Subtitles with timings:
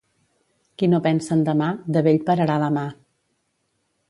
[0.81, 1.67] Qui no pensa en demà,
[1.99, 2.87] de vell pararà la mà.